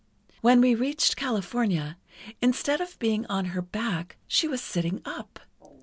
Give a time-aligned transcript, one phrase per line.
[0.41, 1.95] When we reached California,
[2.41, 5.39] instead of being on her back, she was sitting up.